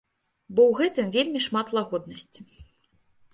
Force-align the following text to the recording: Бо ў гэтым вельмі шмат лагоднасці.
Бо 0.59 0.63
ў 0.69 0.73
гэтым 0.79 1.11
вельмі 1.17 1.41
шмат 1.49 1.67
лагоднасці. 1.79 2.41